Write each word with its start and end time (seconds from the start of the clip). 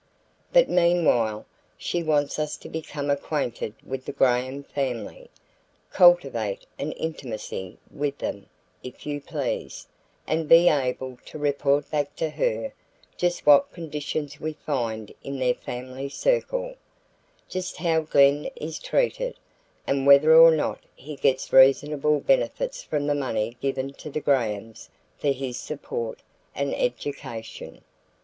But 0.51 0.67
meanwhile, 0.67 1.45
she 1.77 2.01
wants 2.01 2.39
us 2.39 2.57
to 2.57 2.69
become 2.69 3.11
acquainted 3.11 3.75
with 3.85 4.05
the 4.05 4.11
Graham 4.11 4.63
family, 4.63 5.29
cultivate 5.91 6.65
an 6.79 6.91
intimacy 6.93 7.77
with 7.91 8.17
them, 8.17 8.47
if 8.81 9.05
you 9.05 9.21
please, 9.21 9.85
and 10.25 10.49
be 10.49 10.67
able 10.69 11.19
to 11.27 11.37
report 11.37 11.91
back 11.91 12.15
to 12.15 12.31
her 12.31 12.73
just 13.15 13.45
what 13.45 13.71
conditions 13.71 14.39
we 14.41 14.53
find 14.53 15.13
in 15.23 15.37
their 15.37 15.53
family 15.53 16.09
circle, 16.09 16.73
just 17.47 17.77
how 17.77 17.99
Glen 18.01 18.49
is 18.55 18.79
treated, 18.79 19.37
and 19.85 20.07
whether 20.07 20.35
or 20.35 20.49
not 20.49 20.79
he 20.95 21.15
gets 21.15 21.53
reasonable 21.53 22.21
benefits 22.21 22.81
from 22.81 23.05
the 23.05 23.13
money 23.13 23.55
given 23.61 23.93
to 23.93 24.09
the 24.09 24.19
Grahams 24.19 24.89
for 25.19 25.29
his 25.31 25.59
support 25.59 26.23
and 26.55 26.73
education. 26.73 27.83